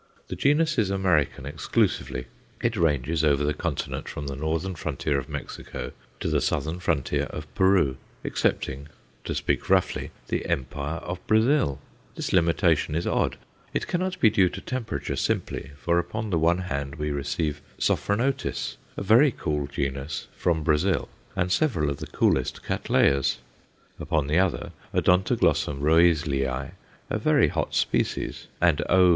[0.29, 2.25] The genus is American exclusively.
[2.59, 7.25] It ranges over the continent from the northern frontier of Mexico to the southern frontier
[7.25, 8.87] of Peru, excepting,
[9.25, 11.77] to speak roughly, the empire of Brazil.
[12.15, 13.37] This limitation is odd.
[13.75, 18.77] It cannot be due to temperature simply, for, upon the one hand, we receive Sophronitis,
[18.97, 23.37] a very cool genus, from Brazil, and several of the coolest Cattleyas;
[23.99, 26.71] upon the other, Odontoglossum Roezlii,
[27.11, 29.09] a very hot species, and _O.